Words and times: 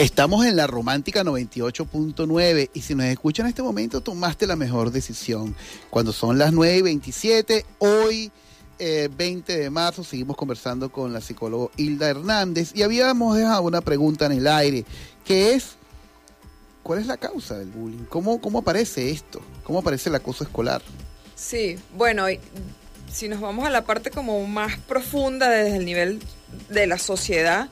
Estamos 0.00 0.46
en 0.46 0.56
la 0.56 0.66
romántica 0.66 1.22
98.9 1.22 2.70
y 2.72 2.80
si 2.80 2.94
nos 2.94 3.04
escuchan 3.04 3.44
en 3.44 3.50
este 3.50 3.62
momento 3.62 4.00
tomaste 4.00 4.46
la 4.46 4.56
mejor 4.56 4.92
decisión. 4.92 5.54
Cuando 5.90 6.14
son 6.14 6.38
las 6.38 6.54
9 6.54 6.78
y 6.78 6.80
27, 6.80 7.66
hoy 7.80 8.32
20 8.78 9.52
eh, 9.52 9.58
de 9.58 9.68
marzo 9.68 10.02
seguimos 10.02 10.38
conversando 10.38 10.90
con 10.90 11.12
la 11.12 11.20
psicóloga 11.20 11.70
Hilda 11.76 12.08
Hernández 12.08 12.72
y 12.74 12.80
habíamos 12.80 13.36
dejado 13.36 13.60
una 13.60 13.82
pregunta 13.82 14.24
en 14.24 14.32
el 14.32 14.46
aire, 14.46 14.86
que 15.22 15.52
es, 15.52 15.72
¿cuál 16.82 17.00
es 17.00 17.06
la 17.06 17.18
causa 17.18 17.58
del 17.58 17.68
bullying? 17.68 18.04
¿Cómo, 18.08 18.40
cómo 18.40 18.60
aparece 18.60 19.10
esto? 19.10 19.42
¿Cómo 19.64 19.80
aparece 19.80 20.08
el 20.08 20.14
acoso 20.14 20.44
escolar? 20.44 20.80
Sí, 21.34 21.78
bueno, 21.94 22.24
si 23.12 23.28
nos 23.28 23.42
vamos 23.42 23.66
a 23.66 23.70
la 23.70 23.84
parte 23.84 24.10
como 24.10 24.46
más 24.46 24.78
profunda 24.78 25.50
desde 25.50 25.76
el 25.76 25.84
nivel 25.84 26.20
de 26.70 26.86
la 26.86 26.96
sociedad, 26.96 27.68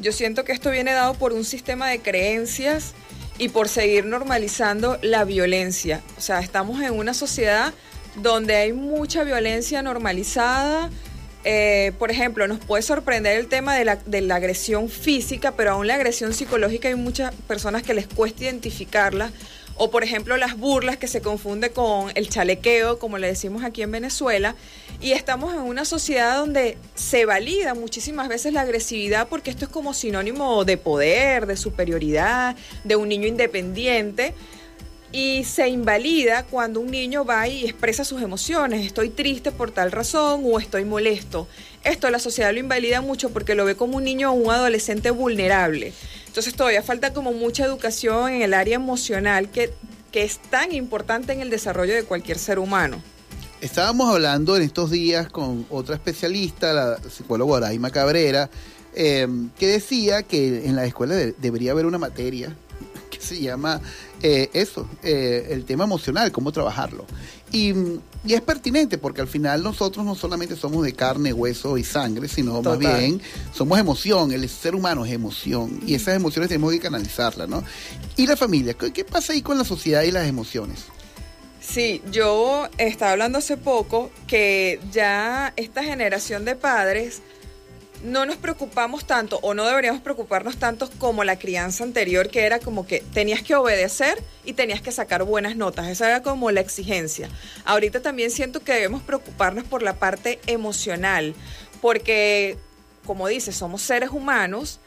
yo 0.00 0.12
siento 0.12 0.44
que 0.44 0.52
esto 0.52 0.70
viene 0.70 0.92
dado 0.92 1.14
por 1.14 1.32
un 1.32 1.44
sistema 1.44 1.88
de 1.88 2.00
creencias 2.00 2.94
y 3.38 3.48
por 3.48 3.68
seguir 3.68 4.04
normalizando 4.04 4.98
la 5.02 5.24
violencia. 5.24 6.02
O 6.18 6.20
sea, 6.20 6.40
estamos 6.40 6.82
en 6.82 6.92
una 6.92 7.14
sociedad 7.14 7.72
donde 8.16 8.56
hay 8.56 8.72
mucha 8.72 9.24
violencia 9.24 9.82
normalizada. 9.82 10.90
Eh, 11.44 11.92
por 11.98 12.10
ejemplo, 12.10 12.46
nos 12.48 12.58
puede 12.58 12.82
sorprender 12.82 13.38
el 13.38 13.46
tema 13.46 13.74
de 13.74 13.84
la, 13.84 13.96
de 13.96 14.20
la 14.20 14.36
agresión 14.36 14.88
física, 14.88 15.52
pero 15.56 15.72
aún 15.72 15.86
la 15.86 15.94
agresión 15.94 16.34
psicológica 16.34 16.88
hay 16.88 16.96
muchas 16.96 17.34
personas 17.46 17.82
que 17.82 17.94
les 17.94 18.06
cuesta 18.06 18.44
identificarla 18.44 19.30
o 19.82 19.90
por 19.90 20.04
ejemplo 20.04 20.36
las 20.36 20.58
burlas 20.58 20.98
que 20.98 21.08
se 21.08 21.22
confunde 21.22 21.70
con 21.70 22.12
el 22.14 22.28
chalequeo, 22.28 22.98
como 22.98 23.16
le 23.16 23.28
decimos 23.28 23.64
aquí 23.64 23.80
en 23.80 23.90
Venezuela, 23.90 24.54
y 25.00 25.12
estamos 25.12 25.54
en 25.54 25.60
una 25.60 25.86
sociedad 25.86 26.36
donde 26.36 26.76
se 26.94 27.24
valida 27.24 27.72
muchísimas 27.72 28.28
veces 28.28 28.52
la 28.52 28.60
agresividad 28.60 29.28
porque 29.28 29.50
esto 29.50 29.64
es 29.64 29.70
como 29.70 29.94
sinónimo 29.94 30.66
de 30.66 30.76
poder, 30.76 31.46
de 31.46 31.56
superioridad, 31.56 32.56
de 32.84 32.96
un 32.96 33.08
niño 33.08 33.26
independiente. 33.26 34.34
Y 35.12 35.42
se 35.42 35.68
invalida 35.68 36.44
cuando 36.44 36.78
un 36.78 36.90
niño 36.90 37.24
va 37.24 37.48
y 37.48 37.64
expresa 37.64 38.04
sus 38.04 38.22
emociones. 38.22 38.86
Estoy 38.86 39.08
triste 39.08 39.50
por 39.50 39.72
tal 39.72 39.90
razón 39.90 40.42
o 40.44 40.60
estoy 40.60 40.84
molesto. 40.84 41.48
Esto 41.82 42.10
la 42.10 42.20
sociedad 42.20 42.52
lo 42.52 42.60
invalida 42.60 43.00
mucho 43.00 43.30
porque 43.30 43.56
lo 43.56 43.64
ve 43.64 43.74
como 43.74 43.96
un 43.96 44.04
niño 44.04 44.30
o 44.30 44.34
un 44.34 44.52
adolescente 44.52 45.10
vulnerable. 45.10 45.94
Entonces 46.30 46.54
todavía 46.54 46.80
falta 46.80 47.12
como 47.12 47.32
mucha 47.32 47.64
educación 47.64 48.30
en 48.30 48.42
el 48.42 48.54
área 48.54 48.76
emocional 48.76 49.50
que, 49.50 49.72
que 50.12 50.22
es 50.22 50.38
tan 50.38 50.72
importante 50.72 51.32
en 51.32 51.40
el 51.40 51.50
desarrollo 51.50 51.92
de 51.92 52.04
cualquier 52.04 52.38
ser 52.38 52.60
humano. 52.60 53.02
Estábamos 53.60 54.14
hablando 54.14 54.56
en 54.56 54.62
estos 54.62 54.92
días 54.92 55.28
con 55.28 55.66
otra 55.70 55.96
especialista, 55.96 56.72
la 56.72 56.98
psicóloga 57.10 57.56
Araima 57.56 57.90
Cabrera, 57.90 58.48
eh, 58.94 59.26
que 59.58 59.66
decía 59.66 60.22
que 60.22 60.66
en 60.66 60.76
la 60.76 60.84
escuela 60.84 61.16
debería 61.16 61.72
haber 61.72 61.84
una 61.84 61.98
materia 61.98 62.56
que 63.10 63.20
se 63.20 63.40
llama 63.40 63.80
eh, 64.22 64.50
eso, 64.52 64.88
eh, 65.02 65.48
el 65.50 65.64
tema 65.64 65.82
emocional, 65.82 66.30
cómo 66.30 66.52
trabajarlo. 66.52 67.06
Y, 67.50 67.74
es 68.24 68.40
pertinente 68.42 68.98
porque 68.98 69.20
al 69.20 69.28
final 69.28 69.62
nosotros 69.62 70.04
no 70.04 70.14
solamente 70.14 70.56
somos 70.56 70.84
de 70.84 70.92
carne, 70.92 71.32
hueso 71.32 71.78
y 71.78 71.84
sangre, 71.84 72.28
sino 72.28 72.60
más 72.62 72.78
bien 72.78 73.20
somos 73.52 73.78
emoción, 73.78 74.32
el 74.32 74.48
ser 74.48 74.74
humano 74.74 75.04
es 75.04 75.12
emoción 75.12 75.80
y 75.86 75.94
esas 75.94 76.16
emociones 76.16 76.48
tenemos 76.48 76.72
que 76.72 76.80
canalizarlas, 76.80 77.48
¿no? 77.48 77.64
Y 78.16 78.26
la 78.26 78.36
familia, 78.36 78.74
¿qué 78.74 79.04
pasa 79.04 79.32
ahí 79.32 79.42
con 79.42 79.56
la 79.56 79.64
sociedad 79.64 80.02
y 80.02 80.10
las 80.10 80.28
emociones? 80.28 80.84
Sí, 81.60 82.02
yo 82.10 82.68
estaba 82.78 83.12
hablando 83.12 83.38
hace 83.38 83.56
poco 83.56 84.10
que 84.26 84.80
ya 84.90 85.52
esta 85.56 85.84
generación 85.84 86.44
de 86.44 86.56
padres 86.56 87.22
no 88.02 88.24
nos 88.26 88.36
preocupamos 88.36 89.04
tanto 89.04 89.38
o 89.42 89.54
no 89.54 89.66
deberíamos 89.66 90.00
preocuparnos 90.00 90.56
tanto 90.56 90.88
como 90.98 91.24
la 91.24 91.38
crianza 91.38 91.84
anterior, 91.84 92.30
que 92.30 92.40
era 92.44 92.58
como 92.58 92.86
que 92.86 93.00
tenías 93.12 93.42
que 93.42 93.54
obedecer 93.54 94.22
y 94.44 94.54
tenías 94.54 94.80
que 94.80 94.92
sacar 94.92 95.24
buenas 95.24 95.56
notas. 95.56 95.88
Esa 95.88 96.08
era 96.08 96.22
como 96.22 96.50
la 96.50 96.60
exigencia. 96.60 97.28
Ahorita 97.64 98.00
también 98.00 98.30
siento 98.30 98.60
que 98.60 98.72
debemos 98.72 99.02
preocuparnos 99.02 99.64
por 99.64 99.82
la 99.82 99.94
parte 99.94 100.40
emocional, 100.46 101.34
porque, 101.80 102.56
como 103.04 103.28
dice, 103.28 103.52
somos 103.52 103.82
seres 103.82 104.10
humanos 104.10 104.80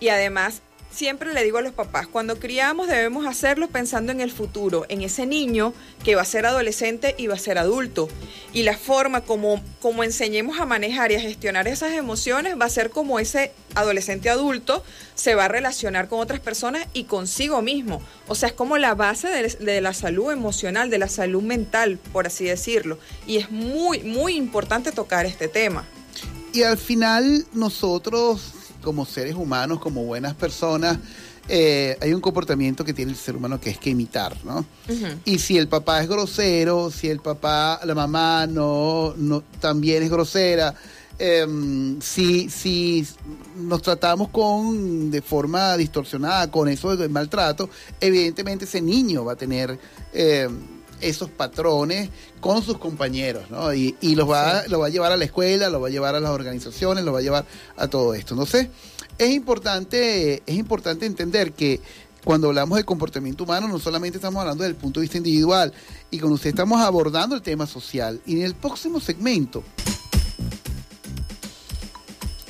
y 0.00 0.08
además 0.08 0.62
siempre 0.92 1.32
le 1.32 1.42
digo 1.42 1.58
a 1.58 1.62
los 1.62 1.72
papás, 1.72 2.06
cuando 2.06 2.38
criamos 2.38 2.88
debemos 2.88 3.26
hacerlo 3.26 3.68
pensando 3.68 4.12
en 4.12 4.20
el 4.20 4.30
futuro, 4.30 4.84
en 4.88 5.02
ese 5.02 5.26
niño 5.26 5.72
que 6.04 6.14
va 6.14 6.22
a 6.22 6.26
ser 6.26 6.46
adolescente 6.46 7.14
y 7.18 7.26
va 7.26 7.34
a 7.34 7.38
ser 7.38 7.58
adulto. 7.58 8.08
Y 8.52 8.62
la 8.62 8.76
forma 8.76 9.22
como, 9.22 9.62
como 9.80 10.04
enseñemos 10.04 10.60
a 10.60 10.66
manejar 10.66 11.10
y 11.10 11.16
a 11.16 11.20
gestionar 11.20 11.66
esas 11.66 11.92
emociones 11.92 12.60
va 12.60 12.66
a 12.66 12.70
ser 12.70 12.90
como 12.90 13.18
ese 13.18 13.52
adolescente 13.74 14.28
adulto 14.28 14.84
se 15.14 15.34
va 15.34 15.46
a 15.46 15.48
relacionar 15.48 16.08
con 16.08 16.20
otras 16.20 16.40
personas 16.40 16.86
y 16.92 17.04
consigo 17.04 17.62
mismo. 17.62 18.02
O 18.28 18.34
sea, 18.34 18.50
es 18.50 18.54
como 18.54 18.78
la 18.78 18.94
base 18.94 19.28
de, 19.28 19.48
de 19.48 19.80
la 19.80 19.94
salud 19.94 20.30
emocional, 20.30 20.90
de 20.90 20.98
la 20.98 21.08
salud 21.08 21.42
mental, 21.42 21.98
por 22.12 22.26
así 22.26 22.44
decirlo. 22.44 22.98
Y 23.26 23.38
es 23.38 23.50
muy, 23.50 24.00
muy 24.00 24.34
importante 24.34 24.92
tocar 24.92 25.26
este 25.26 25.48
tema. 25.48 25.86
Y 26.52 26.64
al 26.64 26.76
final 26.76 27.46
nosotros 27.54 28.52
como 28.82 29.06
seres 29.06 29.34
humanos, 29.34 29.78
como 29.78 30.04
buenas 30.04 30.34
personas, 30.34 30.98
eh, 31.48 31.96
hay 32.00 32.14
un 32.14 32.20
comportamiento 32.20 32.84
que 32.84 32.92
tiene 32.92 33.12
el 33.12 33.16
ser 33.16 33.36
humano 33.36 33.60
que 33.60 33.70
es 33.70 33.78
que 33.78 33.90
imitar, 33.90 34.36
¿no? 34.44 34.64
Y 35.24 35.38
si 35.38 35.58
el 35.58 35.68
papá 35.68 36.02
es 36.02 36.08
grosero, 36.08 36.90
si 36.90 37.08
el 37.08 37.20
papá, 37.20 37.80
la 37.84 37.94
mamá 37.94 38.46
no, 38.46 39.14
no 39.16 39.42
también 39.60 40.02
es 40.02 40.10
grosera, 40.10 40.74
em, 41.18 42.00
si, 42.00 42.48
si 42.48 43.06
nos 43.56 43.82
tratamos 43.82 44.28
con 44.28 45.10
de 45.10 45.20
forma 45.20 45.76
distorsionada 45.76 46.50
con 46.50 46.68
eso 46.68 46.96
de 46.96 47.08
maltrato, 47.08 47.68
evidentemente 48.00 48.64
ese 48.64 48.80
niño 48.80 49.24
va 49.24 49.32
a 49.32 49.36
tener 49.36 49.78
em, 50.12 50.81
esos 51.02 51.28
patrones 51.28 52.10
con 52.40 52.62
sus 52.62 52.78
compañeros, 52.78 53.50
¿no? 53.50 53.72
Y, 53.74 53.94
los 54.14 54.28
va, 54.28 54.66
lo 54.68 54.80
va 54.80 54.86
a 54.86 54.90
llevar 54.90 55.12
a 55.12 55.16
la 55.16 55.24
escuela, 55.24 55.68
lo 55.68 55.80
va 55.80 55.88
a 55.88 55.90
llevar 55.90 56.14
a 56.14 56.20
las 56.20 56.30
organizaciones, 56.30 57.04
lo 57.04 57.12
va 57.12 57.18
a 57.18 57.22
llevar 57.22 57.46
a 57.76 57.88
todo 57.88 58.14
esto. 58.14 58.34
No 58.34 58.46
sé, 58.46 58.70
es 59.18 59.30
importante, 59.30 60.42
es 60.46 60.56
importante 60.56 61.06
entender 61.06 61.52
que 61.52 61.80
cuando 62.24 62.48
hablamos 62.48 62.78
de 62.78 62.84
comportamiento 62.84 63.44
humano, 63.44 63.68
no 63.68 63.78
solamente 63.78 64.18
estamos 64.18 64.40
hablando 64.40 64.64
del 64.64 64.76
punto 64.76 65.00
de 65.00 65.04
vista 65.04 65.18
individual, 65.18 65.72
y 66.10 66.18
con 66.18 66.32
usted 66.32 66.50
estamos 66.50 66.80
abordando 66.80 67.34
el 67.34 67.42
tema 67.42 67.66
social. 67.66 68.20
Y 68.26 68.36
en 68.36 68.42
el 68.42 68.54
próximo 68.54 69.00
segmento, 69.00 69.64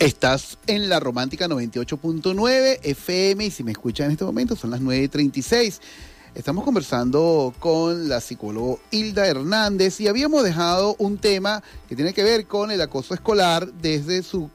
Estás 0.02 0.58
en 0.66 0.88
la 0.88 0.98
Romántica 0.98 1.46
98.9 1.46 2.80
FM 2.82 3.44
y 3.44 3.50
si 3.52 3.62
me 3.62 3.70
escuchan 3.70 4.06
en 4.06 4.12
este 4.12 4.24
momento 4.24 4.56
son 4.56 4.72
las 4.72 4.80
9.36. 4.80 5.78
Estamos 6.34 6.64
conversando 6.64 7.52
con 7.58 8.08
la 8.08 8.18
psicóloga 8.18 8.80
Hilda 8.90 9.26
Hernández 9.26 10.00
y 10.00 10.08
habíamos 10.08 10.42
dejado 10.42 10.96
un 10.98 11.18
tema 11.18 11.62
que 11.86 11.94
tiene 11.94 12.14
que 12.14 12.22
ver 12.22 12.46
con 12.46 12.70
el 12.70 12.80
acoso 12.80 13.12
escolar 13.12 13.70
desde 13.70 14.22
su, 14.22 14.48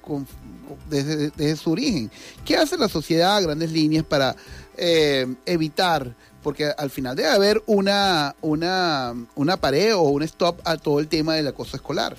desde, 0.90 1.56
su 1.56 1.72
origen. 1.72 2.10
¿Qué 2.44 2.58
hace 2.58 2.78
la 2.78 2.90
sociedad 2.90 3.38
a 3.38 3.42
grandes 3.42 3.72
líneas 3.72 4.04
para 4.04 4.36
eh, 4.76 5.28
evitar? 5.46 6.16
Porque 6.42 6.66
al 6.66 6.90
final 6.90 7.16
debe 7.16 7.30
haber 7.30 7.62
una, 7.68 8.36
una, 8.42 9.14
una 9.36 9.58
pared 9.58 9.96
o 9.96 10.02
un 10.02 10.24
stop 10.24 10.60
a 10.64 10.78
todo 10.78 11.00
el 11.00 11.08
tema 11.08 11.36
del 11.36 11.46
acoso 11.46 11.76
escolar. 11.78 12.18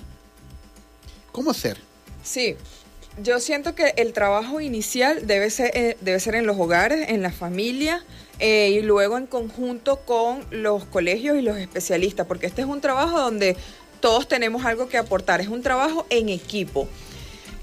¿Cómo 1.33 1.51
hacer? 1.51 1.81
Sí, 2.23 2.55
yo 3.21 3.41
siento 3.41 3.75
que 3.75 3.93
el 3.97 4.13
trabajo 4.13 4.61
inicial 4.61 5.27
debe 5.27 5.49
ser, 5.49 5.71
eh, 5.75 5.97
debe 5.99 6.21
ser 6.21 6.35
en 6.35 6.45
los 6.45 6.57
hogares, 6.57 7.09
en 7.09 7.21
la 7.21 7.31
familia 7.31 8.05
eh, 8.39 8.69
y 8.69 8.81
luego 8.81 9.17
en 9.17 9.27
conjunto 9.27 9.97
con 10.05 10.45
los 10.51 10.85
colegios 10.85 11.37
y 11.37 11.41
los 11.41 11.57
especialistas, 11.57 12.25
porque 12.25 12.47
este 12.47 12.61
es 12.61 12.67
un 12.67 12.81
trabajo 12.81 13.19
donde 13.19 13.57
todos 13.99 14.27
tenemos 14.27 14.65
algo 14.65 14.87
que 14.87 14.97
aportar, 14.97 15.41
es 15.41 15.49
un 15.49 15.61
trabajo 15.61 16.05
en 16.09 16.29
equipo. 16.29 16.87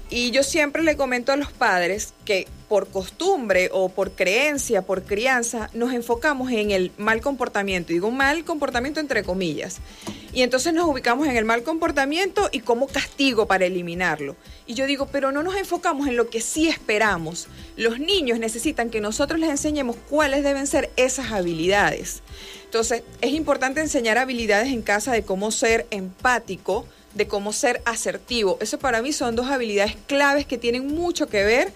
Y 0.09 0.31
yo 0.31 0.43
siempre 0.43 0.83
le 0.83 0.95
comento 0.95 1.33
a 1.33 1.35
los 1.35 1.51
padres 1.51 2.13
que 2.23 2.47
por 2.69 2.87
costumbre 2.87 3.69
o 3.73 3.89
por 3.89 4.11
creencia, 4.11 4.81
por 4.81 5.03
crianza, 5.03 5.69
nos 5.73 5.93
enfocamos 5.93 6.51
en 6.51 6.71
el 6.71 6.91
mal 6.97 7.21
comportamiento. 7.21 7.93
Digo 7.93 8.11
mal 8.11 8.45
comportamiento 8.45 8.99
entre 8.99 9.23
comillas. 9.23 9.79
Y 10.33 10.43
entonces 10.43 10.73
nos 10.73 10.87
ubicamos 10.87 11.27
en 11.27 11.35
el 11.35 11.45
mal 11.45 11.63
comportamiento 11.63 12.49
y 12.51 12.59
como 12.59 12.87
castigo 12.87 13.47
para 13.47 13.65
eliminarlo. 13.65 14.35
Y 14.65 14.75
yo 14.75 14.85
digo, 14.85 15.07
pero 15.07 15.31
no 15.31 15.43
nos 15.43 15.55
enfocamos 15.55 16.07
en 16.07 16.15
lo 16.15 16.29
que 16.29 16.41
sí 16.41 16.67
esperamos. 16.67 17.47
Los 17.75 17.99
niños 17.99 18.39
necesitan 18.39 18.89
que 18.89 19.01
nosotros 19.01 19.39
les 19.39 19.49
enseñemos 19.49 19.95
cuáles 20.09 20.43
deben 20.43 20.67
ser 20.67 20.91
esas 20.95 21.31
habilidades. 21.31 22.21
Entonces, 22.65 23.03
es 23.21 23.31
importante 23.31 23.79
enseñar 23.79 24.17
habilidades 24.17 24.67
en 24.67 24.81
casa 24.81 25.13
de 25.13 25.23
cómo 25.23 25.51
ser 25.51 25.87
empático, 25.89 26.85
de 27.13 27.27
cómo 27.27 27.53
ser 27.53 27.81
asertivo. 27.85 28.57
Eso 28.61 28.79
para 28.79 29.01
mí 29.01 29.11
son 29.13 29.35
dos 29.35 29.47
habilidades 29.47 29.95
claves 30.07 30.45
que 30.45 30.57
tienen 30.57 30.87
mucho 30.87 31.27
que 31.27 31.43
ver 31.43 31.73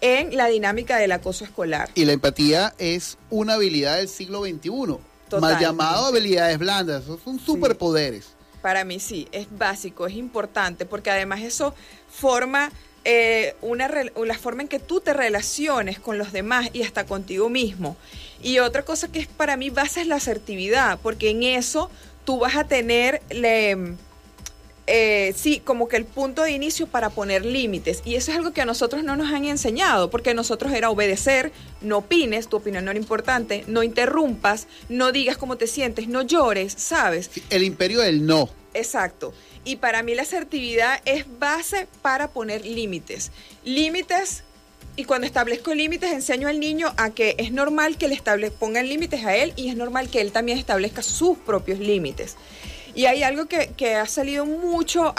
en 0.00 0.36
la 0.36 0.46
dinámica 0.46 0.96
del 0.96 1.12
acoso 1.12 1.44
escolar. 1.44 1.90
Y 1.94 2.04
la 2.04 2.12
empatía 2.12 2.74
es 2.78 3.18
una 3.28 3.54
habilidad 3.54 3.96
del 3.96 4.08
siglo 4.08 4.42
XXI, 4.42 5.40
más 5.40 5.60
llamado 5.60 6.06
habilidades 6.06 6.58
blandas, 6.58 7.04
son 7.24 7.38
superpoderes. 7.38 8.28
Para 8.62 8.84
mí 8.84 9.00
sí, 9.00 9.28
es 9.32 9.46
básico, 9.50 10.06
es 10.06 10.14
importante, 10.14 10.84
porque 10.84 11.10
además 11.10 11.40
eso 11.40 11.74
forma 12.10 12.70
eh, 13.04 13.54
una, 13.62 13.88
la 13.88 14.38
forma 14.38 14.62
en 14.62 14.68
que 14.68 14.78
tú 14.78 15.00
te 15.00 15.14
relaciones 15.14 15.98
con 15.98 16.18
los 16.18 16.32
demás 16.32 16.68
y 16.72 16.82
hasta 16.82 17.06
contigo 17.06 17.48
mismo. 17.48 17.96
Y 18.42 18.58
otra 18.58 18.84
cosa 18.84 19.08
que 19.08 19.20
es 19.20 19.26
para 19.26 19.56
mí 19.56 19.70
base 19.70 20.02
es 20.02 20.06
la 20.06 20.16
asertividad, 20.16 20.98
porque 21.02 21.30
en 21.30 21.42
eso 21.42 21.90
tú 22.24 22.38
vas 22.38 22.56
a 22.56 22.64
tener... 22.64 23.22
Le, 23.30 23.96
eh, 24.92 25.32
sí, 25.36 25.60
como 25.64 25.86
que 25.86 25.96
el 25.96 26.04
punto 26.04 26.42
de 26.42 26.50
inicio 26.50 26.88
para 26.88 27.10
poner 27.10 27.44
límites. 27.44 28.02
Y 28.04 28.16
eso 28.16 28.32
es 28.32 28.36
algo 28.36 28.52
que 28.52 28.60
a 28.60 28.64
nosotros 28.64 29.04
no 29.04 29.14
nos 29.14 29.32
han 29.32 29.44
enseñado, 29.44 30.10
porque 30.10 30.34
nosotros 30.34 30.72
era 30.72 30.90
obedecer, 30.90 31.52
no 31.80 31.98
opines, 31.98 32.48
tu 32.48 32.56
opinión 32.56 32.84
no 32.84 32.90
era 32.90 32.98
importante, 32.98 33.62
no 33.68 33.84
interrumpas, 33.84 34.66
no 34.88 35.12
digas 35.12 35.36
cómo 35.36 35.56
te 35.56 35.68
sientes, 35.68 36.08
no 36.08 36.22
llores, 36.22 36.74
¿sabes? 36.76 37.30
El 37.50 37.62
imperio 37.62 38.00
del 38.00 38.26
no. 38.26 38.50
Exacto. 38.74 39.32
Y 39.64 39.76
para 39.76 40.02
mí 40.02 40.16
la 40.16 40.22
asertividad 40.22 41.00
es 41.04 41.24
base 41.38 41.86
para 42.02 42.32
poner 42.32 42.66
límites. 42.66 43.30
Límites 43.64 44.42
y 44.96 45.04
cuando 45.04 45.26
establezco 45.26 45.72
límites 45.72 46.12
enseño 46.12 46.48
al 46.48 46.58
niño 46.58 46.92
a 46.96 47.10
que 47.10 47.36
es 47.38 47.52
normal 47.52 47.96
que 47.96 48.08
le 48.08 48.20
pongan 48.50 48.88
límites 48.88 49.24
a 49.24 49.36
él 49.36 49.52
y 49.54 49.68
es 49.68 49.76
normal 49.76 50.10
que 50.10 50.20
él 50.20 50.32
también 50.32 50.58
establezca 50.58 51.02
sus 51.02 51.38
propios 51.38 51.78
límites. 51.78 52.36
Y 52.94 53.06
hay 53.06 53.22
algo 53.22 53.46
que, 53.46 53.94
ha 53.94 54.06
salido 54.06 54.44
mucho, 54.46 55.14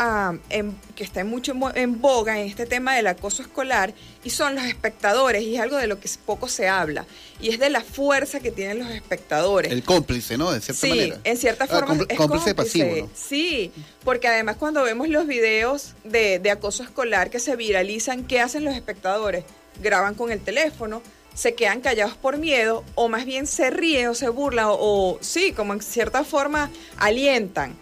que 0.96 1.04
está 1.04 1.24
mucho 1.24 1.54
en 1.76 2.02
boga 2.02 2.40
en 2.40 2.48
este 2.48 2.66
tema 2.66 2.96
del 2.96 3.08
acoso 3.08 3.42
escolar, 3.42 3.94
y 4.24 4.30
son 4.30 4.56
los 4.56 4.66
espectadores, 4.66 5.42
y 5.44 5.56
es 5.56 5.62
algo 5.62 5.78
de 5.78 5.88
lo 5.88 6.00
que 6.00 6.10
poco 6.26 6.48
se 6.48 6.68
habla, 6.68 7.06
y 7.40 7.50
es 7.50 7.60
de 7.60 7.70
la 7.70 7.82
fuerza 7.82 8.40
que 8.40 8.52
tienen 8.52 8.80
los 8.80 8.90
espectadores. 8.90 9.72
El 9.72 9.84
cómplice, 9.84 10.38
¿no? 10.38 10.52
De 10.52 10.62
cierta 10.62 10.88
manera. 10.88 11.16
Sí, 11.16 11.22
en 11.24 11.38
cierta 11.38 11.64
ah, 11.66 11.68
forma. 11.68 12.06
es 12.08 12.18
cómplice, 12.18 12.56
pasivo. 12.56 13.10
Sí, 13.16 13.72
porque 14.04 14.28
además 14.28 14.58
cuando 14.58 14.84
vemos 14.84 15.10
los 15.10 15.28
videos 15.28 15.94
de, 16.04 16.40
de 16.40 16.52
acoso 16.52 16.84
escolar 16.84 17.30
que 17.30 17.40
se 17.40 17.56
viralizan, 17.56 18.26
¿qué 18.26 18.42
hacen 18.42 18.66
los 18.66 18.76
espectadores? 18.76 19.46
Graban 19.82 20.16
con 20.16 20.32
el 20.32 20.42
teléfono 20.42 21.02
se 21.34 21.56
quedan 21.56 21.82
callados 21.82 22.16
por 22.16 22.38
miedo 22.38 22.84
o 22.96 23.08
más 23.08 23.26
bien 23.26 23.48
se 23.48 23.70
ríen 23.70 24.10
o 24.10 24.16
se 24.16 24.30
burlan 24.30 24.68
o, 24.70 25.18
sí, 25.22 25.54
como 25.54 25.74
en 25.74 25.82
cierta 25.82 26.24
forma 26.24 26.70
alientan 26.98 27.76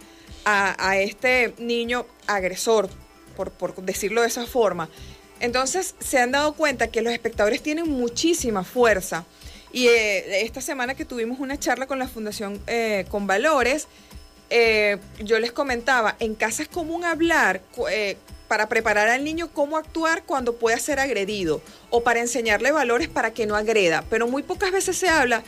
a, 0.45 0.97
este 0.97 1.53
niño 1.59 2.07
agresor, 2.25 2.89
por, 3.35 3.51
por, 3.51 3.75
decirlo 3.83 4.21
de 4.21 4.27
esa 4.27 4.47
forma. 4.47 4.89
Entonces 5.39 5.93
se 5.99 6.17
han 6.19 6.31
dado 6.31 6.53
cuenta 6.53 6.87
que 6.87 7.01
los 7.01 7.13
espectadores 7.13 7.61
tienen 7.61 7.87
muchísima 7.87 8.63
fuerza. 8.63 9.25
Y 9.71 9.87
eh, 9.87 10.41
esta 10.43 10.61
semana 10.61 10.95
que 10.95 11.05
tuvimos 11.05 11.39
una 11.39 11.59
charla 11.59 11.85
con 11.85 11.99
la 11.99 12.07
Fundación 12.07 12.59
eh, 12.65 13.05
Con 13.09 13.27
Valores, 13.27 13.87
eh, 14.49 14.97
yo 15.19 15.39
les 15.39 15.51
comentaba, 15.51 16.15
en 16.19 16.33
casa 16.33 16.63
es 16.63 16.69
común 16.69 17.05
hablar 17.05 17.61
para 18.49 18.67
preparar 18.67 19.07
al 19.07 19.23
niño 19.23 19.51
cómo 19.53 19.77
actuar 19.77 20.23
cuando 20.23 20.55
pueda 20.55 20.77
ser 20.79 20.99
agredido 20.99 21.61
o 21.91 22.03
para 22.03 22.19
enseñarle 22.19 22.73
valores 22.73 23.07
para 23.07 23.31
que 23.31 23.45
no 23.45 23.55
agreda. 23.55 24.03
Pero 24.09 24.27
muy 24.27 24.43
pocas 24.43 24.71
veces 24.71 24.97
se 24.97 25.07
habla 25.07 25.43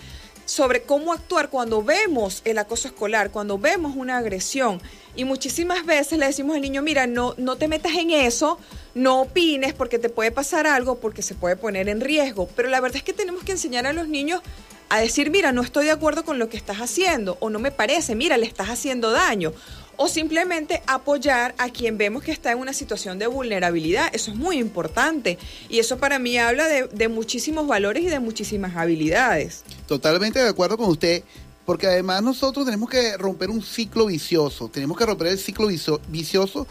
sobre 0.45 0.83
cómo 0.83 1.11
actuar 1.11 1.49
cuando 1.49 1.83
vemos 1.83 2.41
el 2.45 2.59
acoso 2.59 2.87
escolar, 2.87 3.31
cuando 3.31 3.57
vemos 3.57 3.95
una 3.95 4.17
agresión. 4.17 4.81
Y 5.15 5.25
muchísimas 5.25 5.85
veces 5.85 6.19
le 6.19 6.27
decimos 6.27 6.55
al 6.55 6.61
niño, 6.61 6.83
mira, 6.83 7.07
no, 7.07 7.33
no 7.37 7.55
te 7.55 7.67
metas 7.67 7.93
en 7.93 8.11
eso, 8.11 8.59
no 8.93 9.21
opines 9.21 9.73
porque 9.73 9.97
te 9.97 10.09
puede 10.09 10.31
pasar 10.31 10.67
algo, 10.67 10.99
porque 10.99 11.23
se 11.23 11.33
puede 11.33 11.55
poner 11.55 11.89
en 11.89 12.01
riesgo. 12.01 12.47
Pero 12.55 12.69
la 12.69 12.79
verdad 12.81 12.97
es 12.97 13.03
que 13.03 13.13
tenemos 13.13 13.43
que 13.43 13.53
enseñar 13.53 13.87
a 13.87 13.93
los 13.93 14.07
niños 14.07 14.41
a 14.89 14.99
decir, 14.99 15.31
mira, 15.31 15.53
no 15.53 15.61
estoy 15.61 15.85
de 15.85 15.91
acuerdo 15.91 16.25
con 16.25 16.37
lo 16.37 16.49
que 16.49 16.57
estás 16.57 16.79
haciendo, 16.79 17.37
o 17.39 17.49
no 17.49 17.59
me 17.59 17.71
parece, 17.71 18.13
mira, 18.13 18.35
le 18.35 18.45
estás 18.45 18.69
haciendo 18.69 19.11
daño, 19.11 19.53
o 19.97 20.07
simplemente 20.07 20.81
apoyar 20.87 21.53
a 21.57 21.69
quien 21.69 21.97
vemos 21.97 22.23
que 22.23 22.31
está 22.31 22.51
en 22.51 22.59
una 22.59 22.73
situación 22.73 23.19
de 23.19 23.27
vulnerabilidad. 23.27 24.09
Eso 24.13 24.31
es 24.31 24.37
muy 24.37 24.57
importante 24.57 25.37
y 25.69 25.79
eso 25.79 25.97
para 25.97 26.19
mí 26.19 26.37
habla 26.37 26.67
de, 26.67 27.07
muchísimos 27.07 27.67
valores 27.67 28.03
y 28.03 28.07
de 28.07 28.19
muchísimas 28.19 28.75
habilidades. 28.75 29.63
Totalmente 29.87 30.39
de 30.39 30.49
acuerdo 30.49 30.77
con 30.77 30.89
usted. 30.89 31.23
Porque 31.63 31.85
además 31.85 32.23
nosotros 32.23 32.65
tenemos 32.65 32.89
que 32.89 33.15
romper 33.17 33.51
un 33.51 33.61
ciclo 33.61 34.07
vicioso, 34.07 34.67
tenemos 34.67 34.97
que 34.97 35.05
romper 35.05 35.27
el 35.27 35.37
ciclo 35.37 35.67
vicioso 36.09 36.67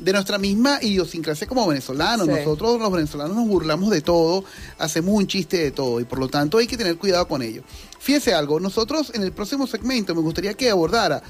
de 0.00 0.12
nuestra 0.12 0.38
misma 0.38 0.78
idiosincrasia 0.80 1.46
como 1.46 1.66
venezolanos. 1.66 2.26
Nosotros 2.26 2.80
los 2.80 2.90
venezolanos 2.90 3.36
nos 3.36 3.46
burlamos 3.46 3.90
de 3.90 4.00
todo, 4.00 4.44
hacemos 4.78 5.14
un 5.14 5.26
chiste 5.26 5.58
de 5.58 5.70
todo 5.70 6.00
y 6.00 6.04
por 6.04 6.18
lo 6.18 6.28
tanto 6.28 6.58
hay 6.58 6.66
que 6.66 6.76
tener 6.76 6.96
cuidado 6.96 7.28
con 7.28 7.42
ello. 7.42 7.62
Fíjese 7.98 8.34
algo, 8.34 8.60
nosotros 8.60 9.12
en 9.14 9.22
el 9.22 9.32
próximo 9.32 9.66
segmento 9.66 10.14
me 10.14 10.22
gustaría 10.22 10.54
que 10.54 10.70
abordara 10.70 11.22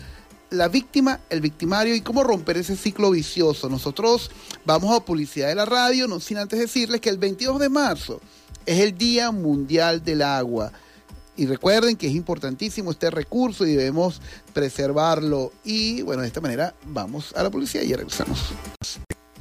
la 0.50 0.68
víctima, 0.68 1.20
el 1.30 1.40
victimario 1.40 1.94
y 1.94 2.00
cómo 2.00 2.24
romper 2.24 2.56
ese 2.56 2.76
ciclo 2.76 3.10
vicioso. 3.10 3.68
Nosotros 3.68 4.30
vamos 4.64 4.94
a 4.94 5.04
publicidad 5.04 5.48
de 5.48 5.54
la 5.54 5.64
radio, 5.64 6.06
no 6.06 6.20
sin 6.20 6.38
antes 6.38 6.58
decirles 6.58 7.00
que 7.00 7.08
el 7.08 7.18
22 7.18 7.60
de 7.60 7.68
marzo 7.68 8.20
es 8.66 8.80
el 8.80 8.96
Día 8.96 9.30
Mundial 9.30 10.04
del 10.04 10.22
Agua. 10.22 10.72
Y 11.36 11.46
recuerden 11.46 11.96
que 11.96 12.06
es 12.06 12.14
importantísimo 12.14 12.90
este 12.90 13.10
recurso 13.10 13.64
y 13.64 13.72
debemos 13.74 14.20
preservarlo. 14.52 15.52
Y 15.64 16.02
bueno, 16.02 16.22
de 16.22 16.28
esta 16.28 16.40
manera 16.40 16.74
vamos 16.84 17.32
a 17.34 17.42
la 17.42 17.50
publicidad 17.50 17.82
y 17.82 17.94
regresamos. 17.94 18.52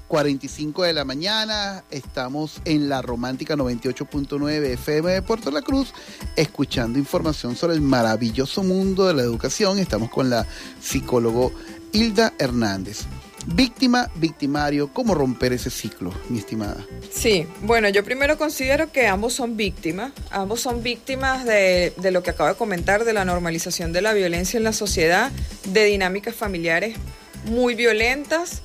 45 0.10 0.84
de 0.84 0.94
la 0.94 1.06
mañana. 1.06 1.84
Estamos 1.92 2.62
en 2.66 2.90
la 2.90 3.02
romántica 3.02 3.56
98.9 3.56 4.74
FM 4.74 5.12
de 5.12 5.22
Puerto 5.22 5.52
La 5.52 5.62
Cruz, 5.62 5.94
escuchando 6.36 6.98
información 6.98 7.56
sobre 7.56 7.76
el 7.76 7.82
maravilloso 7.82 8.64
mundo 8.64 9.06
de 9.08 9.14
la 9.14 9.22
educación. 9.22 9.78
Estamos 9.78 10.10
con 10.10 10.30
la 10.30 10.48
psicólogo 10.82 11.54
Hilda 11.94 12.34
Hernández. 12.40 13.04
Víctima, 13.46 14.10
victimario, 14.16 14.92
¿cómo 14.92 15.14
romper 15.14 15.54
ese 15.54 15.70
ciclo, 15.70 16.12
mi 16.28 16.40
estimada? 16.40 16.86
Sí, 17.12 17.48
bueno, 17.62 17.88
yo 17.88 18.04
primero 18.04 18.38
considero 18.38 18.92
que 18.92 19.08
ambos 19.08 19.34
son 19.34 19.58
víctimas, 19.58 20.12
ambos 20.32 20.60
son 20.60 20.84
víctimas 20.84 21.46
de, 21.46 21.94
de 21.98 22.12
lo 22.12 22.22
que 22.24 22.32
acabo 22.32 22.50
de 22.50 22.56
comentar, 22.56 23.06
de 23.06 23.14
la 23.14 23.26
normalización 23.26 23.94
de 23.94 24.02
la 24.02 24.14
violencia 24.14 24.58
en 24.58 24.64
la 24.64 24.74
sociedad, 24.74 25.32
de 25.66 25.86
dinámicas 25.86 26.36
familiares 26.36 26.98
muy 27.46 27.76
violentas 27.76 28.64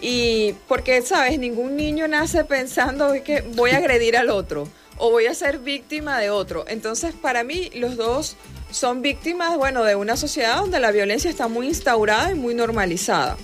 y 0.00 0.54
porque, 0.68 1.02
¿sabes? 1.02 1.38
Ningún 1.38 1.76
niño 1.76 2.08
nace 2.08 2.44
pensando 2.44 3.12
que 3.24 3.42
voy 3.54 3.70
a 3.70 3.78
agredir 3.78 4.16
al 4.16 4.30
otro 4.30 4.68
o 4.98 5.10
voy 5.10 5.26
a 5.26 5.34
ser 5.34 5.58
víctima 5.58 6.18
de 6.18 6.30
otro. 6.30 6.64
Entonces, 6.68 7.14
para 7.14 7.44
mí, 7.44 7.70
los 7.74 7.96
dos 7.96 8.36
son 8.70 9.02
víctimas, 9.02 9.56
bueno, 9.56 9.84
de 9.84 9.94
una 9.94 10.16
sociedad 10.16 10.56
donde 10.56 10.80
la 10.80 10.90
violencia 10.90 11.30
está 11.30 11.48
muy 11.48 11.68
instaurada 11.68 12.30
y 12.32 12.34
muy 12.34 12.54
normalizada. 12.54 13.36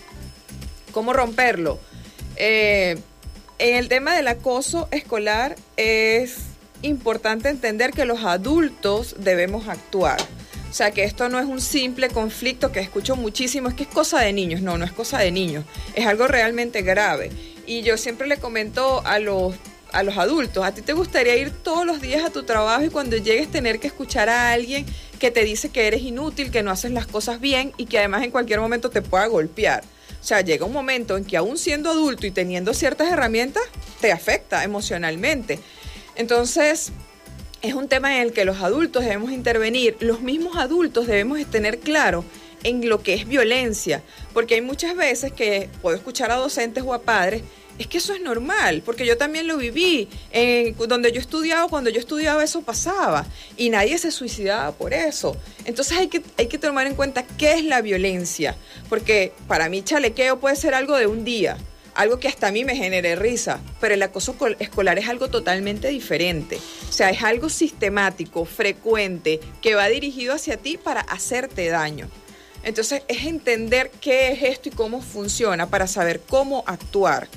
¿Cómo 0.92 1.12
romperlo? 1.12 1.78
Eh, 2.36 2.98
en 3.58 3.76
el 3.76 3.88
tema 3.88 4.14
del 4.16 4.28
acoso 4.28 4.88
escolar 4.90 5.56
es 5.76 6.38
importante 6.82 7.48
entender 7.48 7.92
que 7.92 8.04
los 8.04 8.24
adultos 8.24 9.14
debemos 9.18 9.68
actuar. 9.68 10.18
O 10.72 10.74
sea, 10.74 10.90
que 10.90 11.04
esto 11.04 11.28
no 11.28 11.38
es 11.38 11.44
un 11.44 11.60
simple 11.60 12.08
conflicto 12.08 12.72
que 12.72 12.80
escucho 12.80 13.14
muchísimo, 13.14 13.68
es 13.68 13.74
que 13.74 13.82
es 13.82 13.90
cosa 13.90 14.20
de 14.20 14.32
niños. 14.32 14.62
No, 14.62 14.78
no 14.78 14.86
es 14.86 14.92
cosa 14.92 15.18
de 15.18 15.30
niños. 15.30 15.66
Es 15.94 16.06
algo 16.06 16.28
realmente 16.28 16.80
grave. 16.80 17.30
Y 17.66 17.82
yo 17.82 17.98
siempre 17.98 18.26
le 18.26 18.38
comento 18.38 19.02
a 19.04 19.18
los 19.18 19.54
a 19.92 20.02
los 20.02 20.16
adultos, 20.16 20.64
¿a 20.64 20.72
ti 20.72 20.80
te 20.80 20.94
gustaría 20.94 21.36
ir 21.36 21.50
todos 21.50 21.84
los 21.84 22.00
días 22.00 22.24
a 22.24 22.30
tu 22.30 22.44
trabajo 22.44 22.82
y 22.82 22.88
cuando 22.88 23.18
llegues 23.18 23.50
tener 23.50 23.78
que 23.78 23.88
escuchar 23.88 24.30
a 24.30 24.50
alguien 24.50 24.86
que 25.18 25.30
te 25.30 25.44
dice 25.44 25.68
que 25.68 25.86
eres 25.86 26.00
inútil, 26.00 26.50
que 26.50 26.62
no 26.62 26.70
haces 26.70 26.92
las 26.92 27.06
cosas 27.06 27.42
bien 27.42 27.74
y 27.76 27.84
que 27.84 27.98
además 27.98 28.22
en 28.22 28.30
cualquier 28.30 28.58
momento 28.60 28.88
te 28.88 29.02
pueda 29.02 29.26
golpear? 29.26 29.84
O 30.18 30.24
sea, 30.24 30.40
llega 30.40 30.64
un 30.64 30.72
momento 30.72 31.18
en 31.18 31.26
que 31.26 31.36
aún 31.36 31.58
siendo 31.58 31.90
adulto 31.90 32.26
y 32.26 32.30
teniendo 32.30 32.72
ciertas 32.72 33.12
herramientas, 33.12 33.62
te 34.00 34.12
afecta 34.12 34.64
emocionalmente. 34.64 35.58
Entonces, 36.14 36.92
es 37.62 37.74
un 37.74 37.88
tema 37.88 38.16
en 38.16 38.22
el 38.22 38.32
que 38.32 38.44
los 38.44 38.60
adultos 38.60 39.04
debemos 39.04 39.30
intervenir. 39.30 39.96
Los 40.00 40.20
mismos 40.20 40.56
adultos 40.56 41.06
debemos 41.06 41.44
tener 41.46 41.78
claro 41.78 42.24
en 42.64 42.88
lo 42.88 43.02
que 43.02 43.14
es 43.14 43.26
violencia, 43.26 44.02
porque 44.32 44.54
hay 44.54 44.60
muchas 44.60 44.94
veces 44.96 45.32
que 45.32 45.68
puedo 45.80 45.96
escuchar 45.96 46.30
a 46.30 46.36
docentes 46.36 46.84
o 46.86 46.94
a 46.94 47.02
padres, 47.02 47.42
es 47.78 47.86
que 47.86 47.98
eso 47.98 48.12
es 48.12 48.20
normal, 48.20 48.82
porque 48.84 49.06
yo 49.06 49.16
también 49.16 49.48
lo 49.48 49.56
viví, 49.56 50.08
donde 50.86 51.10
yo 51.10 51.20
estudiaba, 51.20 51.68
cuando 51.68 51.90
yo 51.90 51.98
estudiaba 51.98 52.44
eso 52.44 52.62
pasaba, 52.62 53.26
y 53.56 53.70
nadie 53.70 53.98
se 53.98 54.12
suicidaba 54.12 54.72
por 54.72 54.92
eso. 54.92 55.36
Entonces 55.64 55.98
hay 55.98 56.08
que, 56.08 56.22
hay 56.36 56.46
que 56.46 56.58
tomar 56.58 56.86
en 56.86 56.94
cuenta 56.94 57.24
qué 57.38 57.54
es 57.54 57.64
la 57.64 57.80
violencia, 57.80 58.54
porque 58.88 59.32
para 59.48 59.68
mí 59.68 59.82
chalequeo 59.82 60.38
puede 60.38 60.54
ser 60.54 60.74
algo 60.74 60.96
de 60.96 61.06
un 61.06 61.24
día, 61.24 61.56
algo 61.94 62.18
que 62.18 62.28
hasta 62.28 62.48
a 62.48 62.52
mí 62.52 62.64
me 62.64 62.76
genere 62.76 63.16
risa, 63.16 63.60
pero 63.80 63.94
el 63.94 64.02
acoso 64.02 64.36
escolar 64.58 64.98
es 64.98 65.08
algo 65.08 65.28
totalmente 65.28 65.88
diferente. 65.88 66.58
O 66.88 66.92
sea, 66.92 67.10
es 67.10 67.22
algo 67.22 67.48
sistemático, 67.48 68.44
frecuente, 68.44 69.40
que 69.60 69.74
va 69.74 69.88
dirigido 69.88 70.34
hacia 70.34 70.56
ti 70.56 70.76
para 70.76 71.00
hacerte 71.02 71.68
daño. 71.68 72.08
Entonces 72.62 73.02
es 73.08 73.24
entender 73.26 73.90
qué 74.00 74.32
es 74.32 74.42
esto 74.42 74.68
y 74.68 74.72
cómo 74.72 75.02
funciona 75.02 75.68
para 75.68 75.86
saber 75.86 76.20
cómo 76.20 76.64
actuar. 76.66 77.28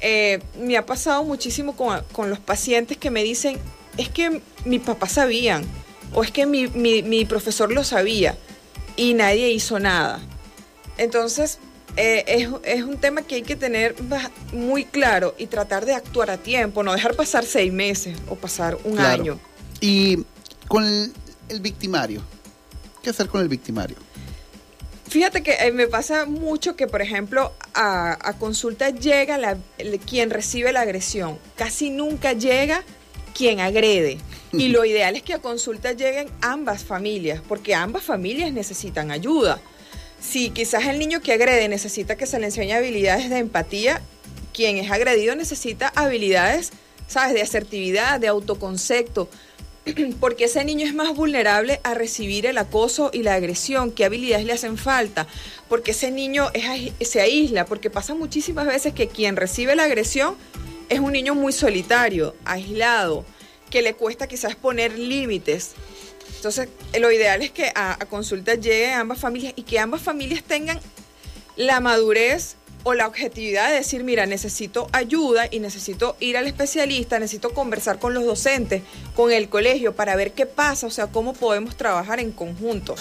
Eh, 0.00 0.40
me 0.58 0.76
ha 0.76 0.84
pasado 0.84 1.24
muchísimo 1.24 1.76
con, 1.76 2.30
los 2.30 2.38
pacientes 2.38 2.96
que 2.96 3.10
me 3.10 3.22
dicen, 3.22 3.58
es 3.96 4.08
que 4.08 4.42
mi 4.64 4.78
papá 4.78 5.08
sabían, 5.08 5.64
o 6.12 6.22
es 6.22 6.30
que 6.30 6.46
mi 6.46 7.24
profesor 7.24 7.72
lo 7.72 7.84
sabía 7.84 8.36
y 8.96 9.14
nadie 9.14 9.50
hizo 9.50 9.78
nada. 9.78 10.20
Entonces, 10.98 11.58
eh, 11.96 12.24
es, 12.26 12.48
es, 12.64 12.84
un 12.84 12.98
tema 12.98 13.22
que 13.22 13.36
hay 13.36 13.42
que 13.42 13.56
tener 13.56 13.94
muy 14.52 14.84
claro 14.84 15.34
y 15.38 15.46
tratar 15.46 15.86
de 15.86 15.94
actuar 15.94 16.30
a 16.30 16.36
tiempo, 16.36 16.82
no 16.82 16.92
dejar 16.92 17.14
pasar 17.16 17.44
seis 17.44 17.72
meses 17.72 18.16
o 18.28 18.36
pasar 18.36 18.76
un 18.84 18.98
año. 18.98 19.38
Y 19.80 20.24
con 20.68 20.84
el, 20.84 21.60
victimario, 21.60 22.22
¿qué 23.02 23.10
hacer 23.10 23.28
con 23.28 23.40
el 23.40 23.48
victimario? 23.48 23.96
Fíjate 25.08 25.42
que 25.42 25.52
eh, 25.52 25.72
me 25.72 25.86
pasa 25.86 26.26
mucho 26.26 26.76
que, 26.76 26.86
por 26.86 27.00
ejemplo, 27.00 27.52
a, 27.72 28.34
consulta 28.38 28.90
llega 28.90 29.38
la, 29.38 29.56
quien 30.04 30.30
recibe 30.30 30.72
la 30.72 30.80
agresión. 30.80 31.38
Casi 31.56 31.90
nunca 31.90 32.32
llega 32.32 32.82
quien 33.34 33.60
agrede. 33.60 34.18
Y 34.52 34.68
lo 34.68 34.84
ideal 34.84 35.16
es 35.16 35.22
que 35.22 35.34
a 35.34 35.38
consulta 35.40 35.92
lleguen 35.92 36.28
ambas 36.40 36.84
familias, 36.84 37.42
porque 37.46 37.74
ambas 37.74 38.02
familias 38.02 38.52
necesitan 38.52 39.10
ayuda. 39.10 39.60
Si 40.20 40.50
quizás 40.50 40.86
el 40.86 40.98
niño 40.98 41.20
que 41.20 41.32
agrede 41.32 41.68
necesita 41.68 42.16
que 42.16 42.26
se 42.26 42.38
le 42.38 42.46
enseñe 42.46 42.72
habilidades 42.72 43.30
de 43.30 43.38
empatía, 43.38 44.00
quien 44.52 44.78
es 44.78 44.90
agredido 44.90 45.34
necesita 45.34 45.92
habilidades, 45.94 46.72
¿sabes?, 47.06 47.34
de 47.34 47.42
asertividad, 47.42 48.18
de 48.18 48.28
autoconcepto, 48.28 49.28
porque 50.20 50.44
ese 50.44 50.64
niño 50.64 50.86
es 50.86 50.94
más 50.94 51.14
vulnerable 51.14 51.80
a 51.84 51.94
recibir 51.94 52.46
el 52.46 52.58
acoso 52.58 53.10
y 53.12 53.22
la 53.22 53.34
agresión, 53.34 53.92
qué 53.92 54.04
habilidades 54.04 54.46
le 54.46 54.52
hacen 54.52 54.78
falta, 54.78 55.26
porque 55.68 55.92
ese 55.92 56.10
niño 56.10 56.50
se 57.00 57.20
aísla, 57.20 57.66
porque 57.66 57.90
pasa 57.90 58.14
muchísimas 58.14 58.66
veces 58.66 58.94
que 58.94 59.08
quien 59.08 59.36
recibe 59.36 59.76
la 59.76 59.84
agresión 59.84 60.36
es 60.88 61.00
un 61.00 61.12
niño 61.12 61.34
muy 61.34 61.52
solitario, 61.52 62.34
aislado, 62.44 63.24
que 63.70 63.82
le 63.82 63.94
cuesta 63.94 64.26
quizás 64.26 64.54
poner 64.54 64.98
límites. 64.98 65.72
Entonces, 66.46 66.68
lo 67.00 67.10
ideal 67.10 67.42
es 67.42 67.50
que 67.50 67.72
a, 67.74 67.98
consulta 68.08 68.54
llegue 68.54 68.92
a 68.92 69.00
ambas 69.00 69.18
familias 69.18 69.52
y 69.56 69.64
que 69.64 69.80
ambas 69.80 70.00
familias 70.00 70.44
tengan 70.44 70.78
la 71.56 71.80
madurez 71.80 72.54
o 72.88 72.94
la 72.94 73.08
objetividad 73.08 73.70
de 73.70 73.78
decir, 73.78 74.04
mira, 74.04 74.26
necesito 74.26 74.86
ayuda 74.92 75.48
y 75.50 75.58
necesito 75.58 76.16
ir 76.20 76.36
al 76.36 76.46
especialista, 76.46 77.18
necesito 77.18 77.50
conversar 77.50 77.98
con 77.98 78.14
los 78.14 78.24
docentes, 78.24 78.84
con 79.16 79.32
el 79.32 79.48
colegio 79.48 79.96
para 79.96 80.14
ver 80.14 80.34
qué 80.34 80.46
pasa, 80.46 80.86
o 80.86 80.90
sea, 80.90 81.08
cómo 81.08 81.32
podemos 81.32 81.76
trabajar 81.76 82.20
en 82.20 82.30
conjunto. 82.30 82.94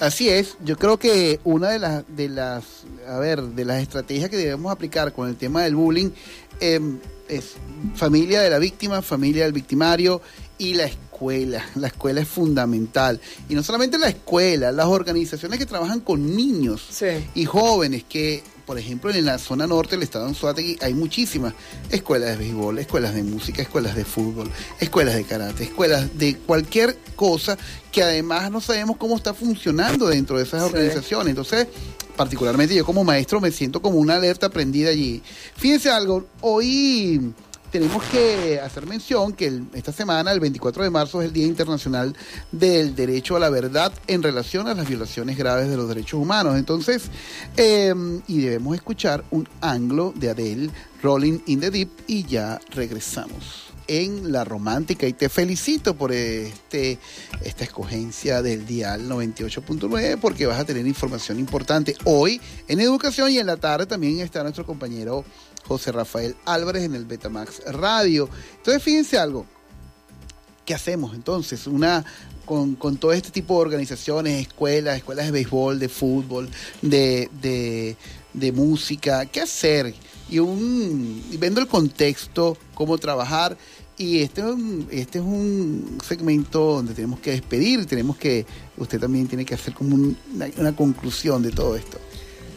Así 0.00 0.30
es, 0.30 0.56
yo 0.64 0.78
creo 0.78 0.98
que 0.98 1.38
una 1.44 1.68
de 1.68 1.78
las 1.78 2.04
de 2.08 2.30
las 2.30 2.64
a 3.06 3.18
ver, 3.18 3.42
de 3.42 3.66
las 3.66 3.82
estrategias 3.82 4.30
que 4.30 4.38
debemos 4.38 4.72
aplicar 4.72 5.12
con 5.12 5.28
el 5.28 5.36
tema 5.36 5.64
del 5.64 5.76
bullying 5.76 6.12
em, 6.58 6.98
es 7.28 7.56
familia 7.94 8.40
de 8.40 8.48
la 8.48 8.58
víctima, 8.58 9.02
familia 9.02 9.44
del 9.44 9.52
victimario 9.52 10.22
y 10.56 10.72
la 10.72 10.84
escuela. 10.84 11.62
La 11.74 11.88
escuela 11.88 12.22
es 12.22 12.28
fundamental. 12.28 13.20
Y 13.50 13.54
no 13.54 13.62
solamente 13.62 13.98
la 13.98 14.08
escuela, 14.08 14.72
las 14.72 14.86
organizaciones 14.86 15.58
que 15.58 15.66
trabajan 15.66 16.00
con 16.00 16.34
niños 16.34 16.88
y 17.34 17.44
jóvenes 17.44 18.02
que 18.08 18.42
por 18.66 18.78
ejemplo, 18.78 19.10
en 19.10 19.24
la 19.24 19.38
zona 19.38 19.66
norte 19.66 19.92
del 19.92 20.02
estado 20.02 20.24
de 20.24 20.30
Anzuategui 20.30 20.76
hay 20.82 20.92
muchísimas 20.92 21.54
escuelas 21.88 22.30
de 22.30 22.36
béisbol, 22.36 22.78
escuelas 22.80 23.14
de 23.14 23.22
música, 23.22 23.62
escuelas 23.62 23.94
de 23.94 24.04
fútbol, 24.04 24.50
escuelas 24.80 25.14
de 25.14 25.24
karate, 25.24 25.64
escuelas 25.64 26.18
de 26.18 26.36
cualquier 26.36 26.98
cosa 27.14 27.56
que 27.92 28.02
además 28.02 28.50
no 28.50 28.60
sabemos 28.60 28.96
cómo 28.96 29.16
está 29.16 29.32
funcionando 29.32 30.08
dentro 30.08 30.36
de 30.36 30.42
esas 30.42 30.62
organizaciones. 30.62 31.28
Entonces, 31.28 31.68
particularmente 32.16 32.74
yo 32.74 32.84
como 32.84 33.04
maestro 33.04 33.40
me 33.40 33.52
siento 33.52 33.80
como 33.80 33.98
una 33.98 34.16
alerta 34.16 34.48
prendida 34.48 34.90
allí. 34.90 35.22
Fíjense 35.54 35.88
algo, 35.88 36.26
hoy 36.40 37.32
tenemos 37.78 38.04
que 38.04 38.58
hacer 38.58 38.86
mención 38.86 39.34
que 39.34 39.60
esta 39.74 39.92
semana, 39.92 40.32
el 40.32 40.40
24 40.40 40.82
de 40.82 40.88
marzo, 40.88 41.20
es 41.20 41.26
el 41.26 41.34
Día 41.34 41.44
Internacional 41.44 42.16
del 42.50 42.96
Derecho 42.96 43.36
a 43.36 43.38
la 43.38 43.50
Verdad 43.50 43.92
en 44.06 44.22
relación 44.22 44.66
a 44.66 44.72
las 44.72 44.88
violaciones 44.88 45.36
graves 45.36 45.68
de 45.68 45.76
los 45.76 45.86
derechos 45.86 46.18
humanos. 46.18 46.56
Entonces, 46.56 47.10
em, 47.58 48.22
y 48.28 48.40
debemos 48.40 48.76
escuchar 48.76 49.24
un 49.30 49.46
anglo 49.60 50.14
de 50.16 50.30
Adele, 50.30 50.70
Rolling 51.02 51.40
in 51.44 51.60
the 51.60 51.70
Deep, 51.70 51.90
y 52.06 52.24
ya 52.24 52.58
regresamos 52.70 53.66
en 53.88 54.32
La 54.32 54.44
Romántica 54.44 55.06
y 55.06 55.12
te 55.12 55.28
felicito 55.28 55.94
por 55.94 56.12
este 56.12 56.98
esta 57.42 57.64
escogencia 57.64 58.42
del 58.42 58.66
dial 58.66 59.08
98.9 59.08 60.18
porque 60.20 60.46
vas 60.46 60.58
a 60.58 60.64
tener 60.64 60.86
información 60.86 61.38
importante 61.38 61.94
hoy 62.04 62.40
en 62.68 62.80
educación 62.80 63.30
y 63.30 63.38
en 63.38 63.46
la 63.46 63.56
tarde 63.56 63.86
también 63.86 64.20
está 64.20 64.42
nuestro 64.42 64.66
compañero 64.66 65.24
José 65.66 65.92
Rafael 65.92 66.36
Álvarez 66.44 66.84
en 66.84 66.94
el 66.94 67.04
Betamax 67.04 67.64
Radio. 67.66 68.28
Entonces, 68.56 68.82
fíjense 68.82 69.18
algo. 69.18 69.46
¿Qué 70.64 70.74
hacemos 70.74 71.14
entonces? 71.14 71.66
Una, 71.66 72.04
con, 72.46 72.76
todo 72.96 73.12
este 73.12 73.30
tipo 73.30 73.54
de 73.54 73.60
organizaciones, 73.60 74.46
escuelas, 74.46 74.96
escuelas 74.96 75.26
de 75.26 75.32
béisbol, 75.32 75.78
de 75.78 75.88
fútbol, 75.88 76.48
de, 76.80 77.96
música, 78.54 79.26
¿qué 79.26 79.40
hacer? 79.40 79.94
Y, 80.30 80.38
un, 80.38 81.22
viendo 81.38 81.60
el 81.60 81.66
contexto, 81.66 82.56
cómo 82.74 82.96
trabajar. 82.98 83.56
Y 83.98 84.18
este 84.18 84.42
este 84.90 85.18
es 85.18 85.24
un 85.24 85.98
segmento 86.06 86.74
donde 86.74 86.92
tenemos 86.92 87.18
que 87.20 87.30
despedir, 87.30 87.86
tenemos 87.86 88.18
que, 88.18 88.44
usted 88.76 89.00
también 89.00 89.26
tiene 89.26 89.44
que 89.44 89.54
hacer 89.54 89.72
como 89.72 89.96
una 90.58 90.76
conclusión 90.76 91.42
de 91.42 91.50
todo 91.50 91.76
esto. 91.76 91.98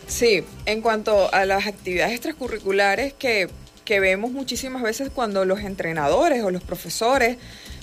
Sí, 0.09 0.43
en 0.65 0.81
cuanto 0.81 1.31
a 1.31 1.45
las 1.45 1.67
actividades 1.67 2.13
extracurriculares 2.13 3.13
que, 3.13 3.47
vemos 3.87 4.31
muchísimas 4.31 4.83
veces 4.83 5.09
cuando 5.13 5.45
los 5.45 5.61
entrenadores 5.61 6.43
o 6.43 6.51
los 6.51 6.61
profesores 6.61 7.37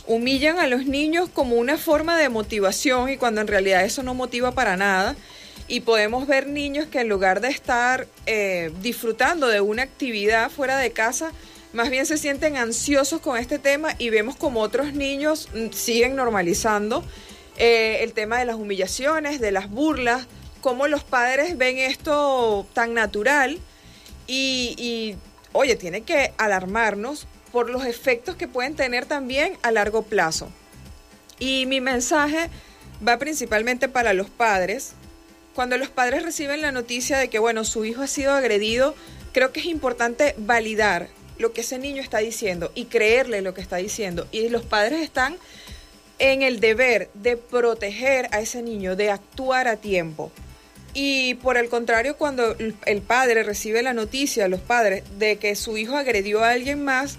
humillan 0.07 0.59
a 0.61 0.69
los 0.69 0.87
niños 0.87 1.29
como 1.33 1.57
una 1.57 1.79
forma 1.79 2.17
de 2.17 2.29
motivación 2.29 3.11
y 3.11 3.17
cuando 3.17 3.41
en 3.41 3.49
realidad 3.49 3.85
eso 3.85 4.05
no 4.05 4.15
motiva 4.15 4.53
para 4.53 4.77
nada. 4.77 5.17
Y 5.67 5.81
podemos 5.81 6.27
ver 6.29 6.47
niños 6.49 6.87
que 6.87 7.01
en 7.01 7.09
lugar 7.09 7.41
de 7.41 7.49
estar 7.49 8.07
eh, 8.27 8.73
disfrutando 8.83 9.49
de 9.49 9.61
una 9.61 9.83
actividad 9.83 10.51
fuera 10.51 10.79
de 10.79 10.93
casa, 10.93 11.33
más 11.73 11.91
bien 11.91 12.07
se 12.07 12.19
sienten 12.19 12.57
ansiosos 12.57 13.21
con 13.21 13.37
este 13.37 13.59
tema 13.59 13.95
y 13.99 14.11
vemos 14.11 14.37
como 14.37 14.61
otros 14.61 14.95
niños 14.95 15.49
mm, 15.55 15.73
siguen 15.73 16.15
normalizando 16.15 17.05
eh, 17.57 17.99
el 18.03 18.13
tema 18.13 18.39
de 18.39 18.45
las 18.45 18.57
humillaciones, 18.57 19.41
de 19.41 19.51
las 19.51 19.71
burlas, 19.71 20.27
cómo 20.67 20.89
los 20.89 21.05
padres 21.05 21.57
ven 21.57 21.79
esto 21.79 22.67
tan 22.73 22.93
natural 22.93 23.61
y, 24.27 25.15
oye, 25.53 25.77
tiene 25.77 26.01
que 26.01 26.33
alarmarnos 26.39 27.29
por 27.53 27.71
los 27.71 27.87
efectos 27.87 28.35
que 28.35 28.49
pueden 28.49 28.75
tener 28.75 29.07
también 29.07 29.57
a 29.63 29.71
largo 29.71 30.03
plazo. 30.03 30.51
Y 31.39 31.67
mi 31.67 31.81
mensaje 31.81 32.51
va 33.07 33.17
principalmente 33.17 33.89
para 33.89 34.13
los 34.13 34.29
padres. 34.29 34.95
Cuando 35.55 35.79
los 35.79 35.89
padres 35.89 36.25
reciben 36.25 36.63
la 36.63 36.73
noticia 36.73 37.17
de 37.19 37.29
que, 37.29 37.39
bueno, 37.39 37.63
su 37.63 37.85
hijo 37.85 38.03
ha 38.03 38.09
sido 38.09 38.33
agredido, 38.33 38.97
creo 39.31 39.53
que 39.53 39.61
es 39.61 39.67
importante 39.67 40.35
validar 40.37 41.07
lo 41.39 41.53
que 41.53 41.61
ese 41.61 41.79
niño 41.79 42.03
está 42.03 42.19
diciendo 42.19 42.73
y 42.75 42.87
creerle 42.87 43.41
lo 43.41 43.55
que 43.55 43.61
está 43.61 43.77
diciendo. 43.77 44.27
Y 44.33 44.49
los 44.49 44.65
padres 44.65 45.01
están 45.03 45.37
en 46.19 46.43
el 46.43 46.59
deber 46.59 47.09
de 47.15 47.37
proteger 47.37 48.29
a 48.33 48.41
ese 48.41 48.63
niño, 48.63 48.97
de 48.97 49.13
actuar 49.13 49.69
a 49.69 49.77
tiempo. 49.77 50.33
Y 50.99 51.35
por 51.35 51.59
el 51.59 51.69
contrario, 51.69 52.17
cuando 52.17 52.57
el 52.59 53.03
padre 53.03 53.43
recibe 53.43 53.83
la 53.83 53.93
noticia, 53.93 54.49
los 54.49 54.61
padres, 54.61 55.05
de 55.19 55.37
que 55.37 55.55
su 55.55 55.77
hijo 55.77 55.95
agredió 55.95 56.43
a 56.43 56.53
alguien 56.53 56.83
más, 56.83 57.19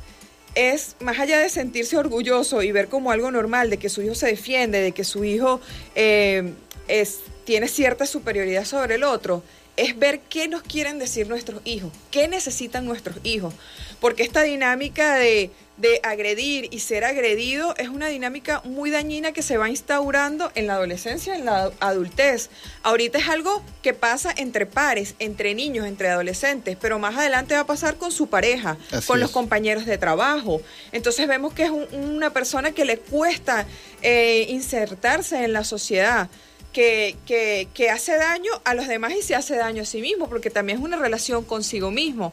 es 0.55 0.96
más 1.00 1.19
allá 1.19 1.38
de 1.38 1.48
sentirse 1.50 1.96
orgulloso 1.96 2.63
y 2.63 2.72
ver 2.72 2.88
como 2.88 3.12
algo 3.12 3.29
normal, 3.29 3.69
de 3.69 3.77
que 3.77 3.89
su 3.89 4.01
hijo 4.01 4.15
se 4.15 4.25
defiende, 4.25 4.81
de 4.81 4.93
que 4.93 5.03
su 5.03 5.24
hijo 5.24 5.62
eh, 5.93 6.53
es, 6.88 7.19
tiene 7.43 7.67
cierta 7.67 8.07
superioridad 8.07 8.65
sobre 8.65 8.96
el 8.96 9.03
otro, 9.03 9.43
es 9.77 9.98
ver 9.98 10.19
qué 10.22 10.48
nos 10.48 10.62
quieren 10.63 11.00
decir 11.00 11.27
nuestros 11.27 11.62
hijos, 11.63 11.91
qué 12.12 12.27
necesitan 12.27 12.86
nuestros 12.86 13.17
hijos. 13.24 13.53
Porque 14.00 14.24
esta 14.24 14.43
dinámica 14.43 15.15
de 15.15 15.51
de 15.77 16.00
agredir 16.03 16.67
y 16.72 16.79
ser 16.79 17.05
agredido 17.05 17.75
es 17.77 17.88
una 17.88 18.07
dinámica 18.07 18.62
muy 18.65 18.89
dañina 18.89 19.31
que 19.31 19.43
se 19.43 19.57
va 19.57 19.69
instaurando 19.69 20.51
en 20.55 20.67
la 20.67 20.74
adolescencia, 20.74 21.36
en 21.36 21.46
la 21.46 21.72
adultez. 21.79 22.50
Ahorita 22.84 23.19
es 23.19 23.29
algo 23.29 23.63
que 23.84 23.93
pasa 23.93 24.34
entre 24.36 24.65
pares, 24.65 25.15
entre 25.19 25.53
niños, 25.53 25.86
entre 25.86 26.10
adolescentes, 26.10 26.77
pero 26.81 26.98
más 27.00 27.15
adelante 27.15 27.53
va 27.53 27.62
a 27.62 27.67
pasar 27.67 27.98
con 27.98 28.12
su 28.12 28.27
pareja, 28.27 28.77
con 29.05 29.19
los 29.19 29.31
compañeros 29.31 29.86
de 29.86 29.98
trabajo. 29.98 30.62
Entonces 30.91 31.27
vemos 31.27 31.53
que 31.53 31.63
es 31.63 31.72
una 31.72 32.31
persona 32.31 32.72
que 32.72 32.84
le 32.84 32.98
cuesta 32.98 33.67
eh, 34.01 34.48
insertarse 34.50 35.43
en 35.43 35.53
la 35.53 35.63
sociedad. 35.63 36.29
Que, 36.74 37.17
que, 37.25 37.89
hace 37.89 38.17
daño 38.17 38.51
a 38.63 38.75
los 38.75 38.88
demás 38.88 39.13
y 39.17 39.24
se 39.24 39.33
hace 39.33 39.55
daño 39.55 39.81
a 39.81 39.86
sí 39.86 40.00
mismo, 40.00 40.29
porque 40.29 40.51
también 40.51 40.77
es 40.77 40.83
una 40.83 40.97
relación 40.97 41.43
consigo 41.43 41.89
mismo. 41.89 42.31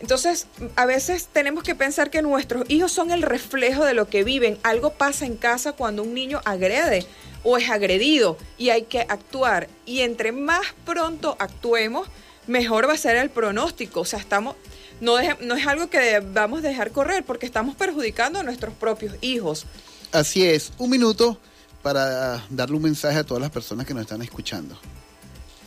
Entonces, 0.00 0.46
a 0.76 0.84
veces 0.84 1.28
tenemos 1.32 1.64
que 1.64 1.74
pensar 1.74 2.10
que 2.10 2.20
nuestros 2.20 2.68
hijos 2.68 2.92
son 2.92 3.10
el 3.10 3.22
reflejo 3.22 3.84
de 3.84 3.94
lo 3.94 4.08
que 4.08 4.24
viven. 4.24 4.58
Algo 4.62 4.90
pasa 4.90 5.24
en 5.24 5.36
casa 5.36 5.72
cuando 5.72 6.02
un 6.02 6.12
niño 6.12 6.42
agrede 6.44 7.06
o 7.42 7.56
es 7.56 7.70
agredido 7.70 8.36
y 8.58 8.68
hay 8.70 8.82
que 8.82 9.00
actuar. 9.00 9.68
Y 9.86 10.00
entre 10.00 10.32
más 10.32 10.66
pronto 10.84 11.36
actuemos, 11.38 12.08
mejor 12.46 12.88
va 12.88 12.92
a 12.92 12.98
ser 12.98 13.16
el 13.16 13.30
pronóstico. 13.30 14.00
O 14.00 14.04
sea, 14.04 14.18
estamos, 14.18 14.56
no, 15.00 15.16
no 15.40 15.54
es 15.54 15.66
algo 15.66 15.88
que 15.88 15.98
a 15.98 16.20
dejar 16.60 16.90
correr 16.90 17.24
porque 17.24 17.46
estamos 17.46 17.74
perjudicando 17.76 18.40
a 18.40 18.42
nuestros 18.42 18.74
propios 18.74 19.16
hijos. 19.22 19.64
Así 20.12 20.44
es. 20.44 20.72
Un 20.78 20.90
minuto 20.90 21.38
para 21.82 22.44
darle 22.50 22.76
un 22.76 22.82
mensaje 22.82 23.18
a 23.18 23.24
todas 23.24 23.40
las 23.40 23.50
personas 23.50 23.86
que 23.86 23.94
nos 23.94 24.02
están 24.02 24.22
escuchando. 24.22 24.78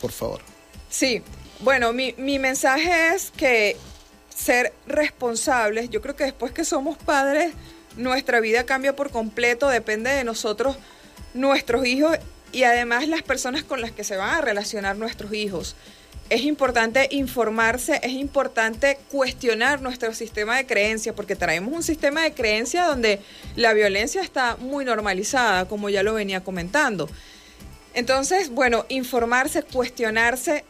Por 0.00 0.12
favor. 0.12 0.40
Sí, 0.88 1.22
Bueno, 1.60 1.92
mi, 1.92 2.14
mi 2.16 2.38
mensaje 2.38 3.14
es 3.14 3.30
que 3.30 3.76
ser 4.34 4.72
responsables, 4.86 5.90
yo 5.90 6.00
creo 6.00 6.16
que 6.16 6.24
después 6.24 6.52
que 6.52 6.64
somos 6.64 6.96
padres, 6.96 7.52
nuestra 7.96 8.40
vida 8.40 8.64
cambia 8.64 8.96
por 8.96 9.10
completo, 9.10 9.68
depende 9.68 10.10
de 10.10 10.24
nosotros, 10.24 10.76
nuestros 11.34 11.84
hijos 11.86 12.16
y 12.52 12.64
además 12.64 13.06
las 13.08 13.22
personas 13.22 13.62
con 13.62 13.80
las 13.80 13.92
que 13.92 14.04
se 14.04 14.16
van 14.16 14.34
a 14.34 14.40
relacionar 14.40 14.96
nuestros 14.96 15.32
hijos. 15.34 15.76
Es 16.28 16.42
importante 16.42 17.08
informarse, 17.10 17.98
es 18.04 18.12
importante 18.12 18.98
cuestionar 19.10 19.82
nuestro 19.82 20.14
sistema 20.14 20.56
de 20.56 20.66
creencias, 20.66 21.14
porque 21.14 21.34
traemos 21.34 21.74
un 21.74 21.82
sistema 21.82 22.22
de 22.22 22.32
creencias 22.32 22.86
donde 22.86 23.20
la 23.56 23.72
violencia 23.72 24.22
está 24.22 24.56
muy 24.56 24.84
normalizada, 24.84 25.66
como 25.66 25.88
ya 25.90 26.04
lo 26.04 26.14
venía 26.14 26.44
comentando. 26.44 27.08
Entonces, 27.94 28.50
bueno, 28.50 28.86
informarse, 28.88 29.64
cuestionarse, 29.64 30.64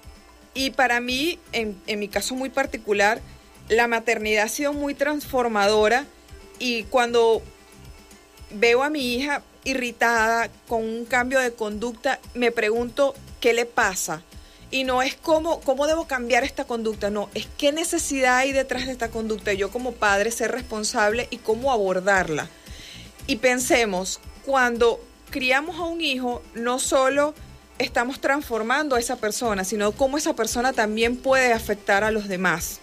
y 0.55 0.71
para 0.71 1.01
mí, 1.01 1.39
en, 1.53 1.77
en 1.87 1.99
mi 1.99 2.09
caso 2.09 2.35
muy 2.35 2.49
particular, 2.49 3.21
la 3.69 3.87
maternidad 3.87 4.45
ha 4.45 4.49
sido 4.49 4.73
muy 4.73 4.95
transformadora 4.95 6.07
y 6.59 6.85
cuando 6.85 7.43
veo 8.51 8.83
a 8.83 8.91
mi 8.91 9.15
hija 9.15 9.43
irritada 9.65 10.51
con 10.67 10.83
un 10.83 11.05
cambio 11.05 11.39
de 11.39 11.53
conducta, 11.53 12.19
me 12.35 12.51
pregunto 12.51 13.15
qué 13.41 13.53
le 13.53 13.67
pasa 13.67 14.23
y 14.71 14.85
no 14.85 15.03
es 15.03 15.17
cómo, 15.17 15.61
cómo 15.61 15.87
debo 15.87 16.07
cambiar 16.07 16.45
esta 16.45 16.65
conducta, 16.65 17.11
no, 17.11 17.29
es 17.35 17.49
qué 17.59 17.73
necesidad 17.73 18.39
hay 18.39 18.53
detrás 18.53 18.87
de 18.87 18.93
esta 18.93 19.11
conducta. 19.11 19.53
Yo 19.53 19.71
como 19.71 19.93
padre 19.93 20.31
ser 20.31 20.53
responsable 20.53 21.27
y 21.31 21.39
cómo 21.39 21.73
abordarla. 21.73 22.49
Y 23.27 23.37
pensemos, 23.37 24.21
cuando 24.45 25.01
criamos 25.31 25.79
a 25.79 25.85
un 25.85 26.01
hijo, 26.01 26.43
no 26.55 26.79
solo 26.79 27.35
estamos 27.79 28.21
transformando 28.21 28.97
a 28.97 29.01
esa 29.01 29.17
persona, 29.17 29.65
sino 29.65 29.93
cómo 29.93 30.19
esa 30.19 30.35
persona 30.35 30.73
también 30.73 31.17
puede 31.17 31.53
afectar 31.53 32.05
a 32.05 32.11
los 32.11 32.29
demás. 32.29 32.81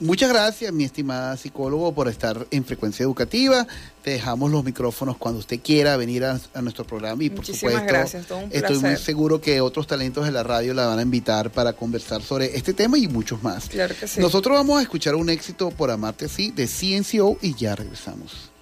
Muchas 0.00 0.28
gracias, 0.28 0.72
mi 0.72 0.84
estimada 0.84 1.36
psicólogo, 1.36 1.94
por 1.94 2.08
estar 2.08 2.46
en 2.50 2.64
Frecuencia 2.64 3.04
Educativa. 3.04 3.66
Te 4.02 4.10
dejamos 4.10 4.50
los 4.50 4.64
micrófonos 4.64 5.16
cuando 5.16 5.38
usted 5.38 5.60
quiera 5.60 5.96
venir 5.96 6.24
a, 6.24 6.40
nuestro 6.60 6.84
programa 6.84 7.22
y, 7.22 7.30
por 7.30 7.46
supuesto, 7.46 7.80
gracias, 7.86 8.26
estoy 8.50 8.78
muy 8.78 8.96
seguro 8.96 9.40
que 9.40 9.60
otros 9.60 9.86
talentos 9.86 10.24
de 10.24 10.32
la 10.32 10.42
radio 10.42 10.74
la 10.74 10.86
van 10.86 10.98
a 10.98 11.02
invitar 11.02 11.50
para 11.50 11.72
conversar 11.72 12.22
sobre 12.22 12.56
este 12.56 12.74
tema 12.74 12.98
y 12.98 13.06
muchos 13.06 13.42
más. 13.42 13.68
Claro 13.68 13.94
que 13.98 14.08
sí. 14.08 14.20
Nosotros 14.20 14.56
vamos 14.56 14.80
a 14.80 14.82
escuchar 14.82 15.14
un 15.14 15.30
éxito 15.30 15.70
por 15.70 15.90
amarte 15.90 16.24
así 16.24 16.50
de 16.50 16.66
CNCO 16.66 17.38
y 17.40 17.54
ya 17.54 17.76
regresamos. 17.76 18.53